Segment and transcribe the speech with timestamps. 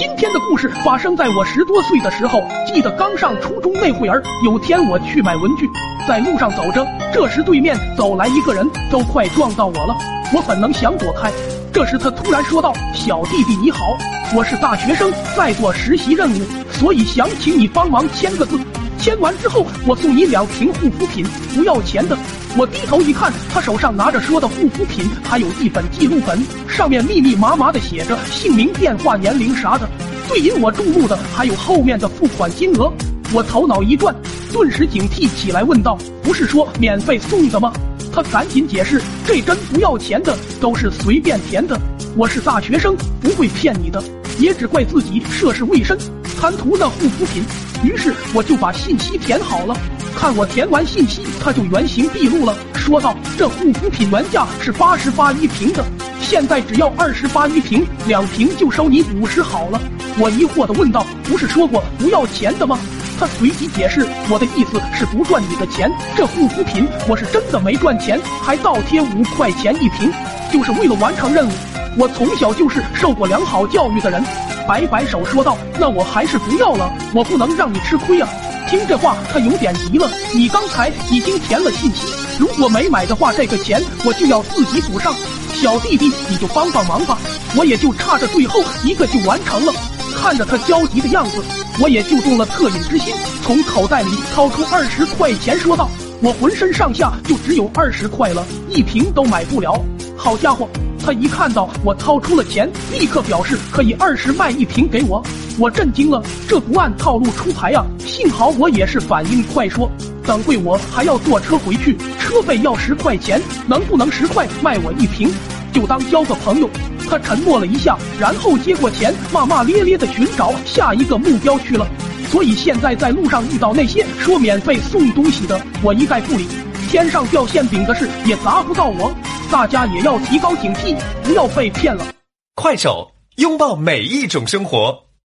[0.00, 5.68] 今天的故事发生在我十多岁的时候，记得刚上初中那会儿，有天我去买文具，
[6.08, 9.94] 在路上走着，这时对面走来一个人，都快撞到我了，
[10.32, 11.30] 我本能想躲开，
[11.70, 13.94] 这时他突然说道：“小弟弟你好，
[14.34, 18.58] 我是大学生，在做实习任务，所以想请你帮忙签个字。”
[19.00, 21.24] 签完之后，我送你两瓶护肤品，
[21.54, 22.16] 不要钱的。
[22.54, 26.38] 我低头一看，他手上拿着说的护肤品，还有一本记录本，
[26.68, 29.88] 上面密密麻麻的写着姓名、电话、年龄啥的。
[30.28, 32.92] 最引我注目的还有后面的付款金额。
[33.32, 34.14] 我头脑一转，
[34.52, 37.72] 顿时警惕起来，问道：“不是说免费送的吗？”
[38.12, 41.80] 他赶紧解释：“这真不要钱的，都是随便填的。
[42.16, 44.02] 我是大学生，不会骗你的。
[44.38, 45.96] 也只怪自己涉世未深，
[46.40, 47.44] 贪图那护肤品。”
[47.82, 49.74] 于是我就把信息填好了，
[50.14, 55.82] 看我填完信息，他就原形毕露了，说道：“这护肤品原价是八十八一瓶的，
[56.20, 59.80] 现在只要二十八一瓶，两瓶就收你五十好了。”
[60.20, 62.78] 我疑惑的问道：“不是说过不要钱的吗？”
[63.18, 70.12] 他随即解释：“我的意思是不赚你的钱，这护肤品我是真的没赚钱，还倒贴五块钱一瓶，
[70.52, 71.52] 就是为了完成任务。
[71.98, 74.22] 我从小就是受过良好教育的人。”
[74.68, 78.28] 摆摆手说道：“那我还是不要了，我不能让你吃亏啊！”
[78.70, 80.08] 听这话，他有点急了。
[80.32, 82.06] 你刚才已经填了信息，
[82.38, 85.12] 如果没买的话，这个钱我就要自己补上。
[85.54, 87.18] 小弟弟，你就帮帮忙吧，
[87.56, 89.72] 我也就差这最后一个就完成了。
[90.14, 91.42] 看着他焦急的样子，
[91.80, 95.88] 我也就动了恻隐之心，从口袋里掏出二十块钱，说道
[96.22, 99.74] ：“我浑身上下就只有二十块了，一瓶都买不了。”
[100.16, 100.68] 好家伙！
[101.04, 105.22] 他一看到我掏出了钱，立刻表示可以二十卖一瓶给我。
[105.58, 107.84] 我震惊了，这不按套路出牌呀！
[107.98, 109.90] 幸好我也是反应快，说
[110.24, 115.32] 等会我还要坐车回去，车费要十块钱，能不能十块卖我一瓶，
[115.72, 116.70] 就当交个朋友？
[117.08, 121.86] 他沉默了一下，然后接过钱，骂骂咧咧的寻找下一个目标去了。
[122.30, 126.46] 所以现在在路上遇到那些说免费送东西的，我一概不理。
[126.88, 129.12] 天上掉馅饼的事也砸不到我。
[129.50, 132.06] 大家也要提高警惕，不要被骗了。
[132.54, 134.96] 快手，拥抱每一种生活。